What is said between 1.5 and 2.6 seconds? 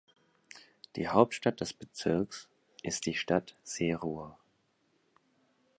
des Bezirks